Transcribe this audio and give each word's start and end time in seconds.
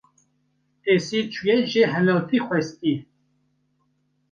Esê 0.93 1.19
çûye 1.33 1.55
jê 1.69 1.83
helaltî 1.93 2.39
xwestiye 2.45 2.97